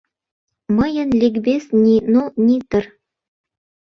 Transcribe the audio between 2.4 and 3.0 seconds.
ни «тыр».